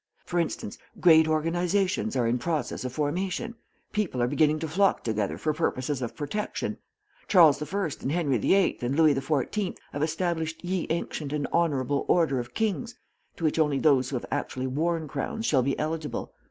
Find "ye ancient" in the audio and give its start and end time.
10.65-11.31